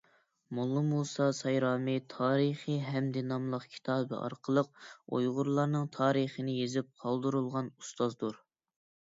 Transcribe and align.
موللا 0.59 0.81
مۇسا 0.85 1.25
سايرامى 1.39 1.93
«تارىخى 2.13 2.77
ھەمىدى» 2.85 3.23
ناملىق 3.33 3.67
كىتابى 3.75 4.17
ئارقىلىق 4.21 4.73
ئۇيغۇرلارنىڭ 5.19 5.87
تارىخىنى 5.99 6.59
يېزىپ 6.63 6.91
قالدۇرغان 7.05 7.71
ئۇستازدۇر. 7.77 8.43